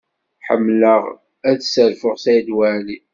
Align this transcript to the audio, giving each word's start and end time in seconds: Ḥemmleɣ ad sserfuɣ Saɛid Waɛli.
Ḥemmleɣ 0.47 1.03
ad 1.49 1.59
sserfuɣ 1.63 2.15
Saɛid 2.23 2.49
Waɛli. 2.57 2.97